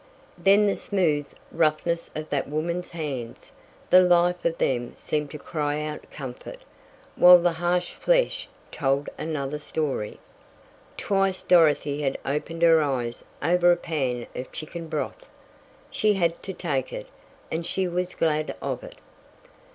[0.35, 3.51] Then the smooth roughness of that woman's hands,
[3.91, 6.57] the life of them seemed to cry out comfort,
[7.15, 10.19] while the harsh flesh told another story.
[10.97, 15.27] Twice Dorothy had opened her eyes over a pan of chicken broth.
[15.91, 17.05] She had to take it,
[17.51, 18.97] and she was glad of it.